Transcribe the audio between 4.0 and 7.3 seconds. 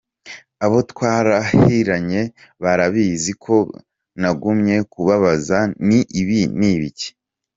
nagumye kubabaza nti ibi ni ibiki!